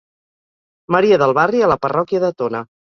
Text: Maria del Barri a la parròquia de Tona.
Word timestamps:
Maria 0.95 1.21
del 1.25 1.37
Barri 1.41 1.65
a 1.65 1.71
la 1.75 1.81
parròquia 1.87 2.25
de 2.29 2.37
Tona. 2.43 2.69